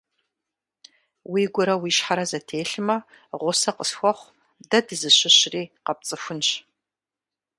Уигурэ 1.31 1.75
уи 1.81 1.91
щхьэрэ 1.97 2.25
зэтелъмэ, 2.29 2.97
гъусэ 3.41 3.71
къысхуэхъу, 3.77 4.33
дэ 4.69 4.79
дызыщыщри 4.87 5.63
къэпцӀыхунщ. 5.85 6.49